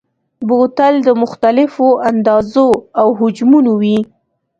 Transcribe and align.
بوتل 0.47 0.95
د 1.07 1.09
مختلفو 1.21 1.87
اندازو 2.09 2.67
او 2.99 3.07
حجمونو 3.19 3.71
وي. 3.81 3.99